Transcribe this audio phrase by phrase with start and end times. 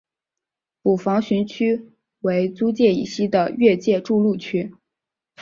[0.81, 1.91] 捕房巡区
[2.21, 4.73] 为租界以西的越界筑路区。